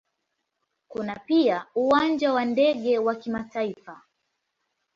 [0.87, 4.01] Kuna pia Uwanja wa ndege wa kimataifa.